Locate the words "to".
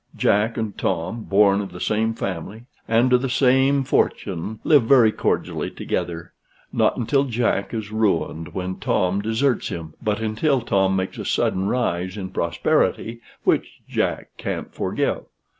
3.11-3.19